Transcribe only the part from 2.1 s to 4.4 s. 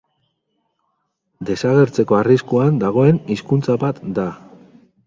arriskuan dagoen hizkuntza bat da.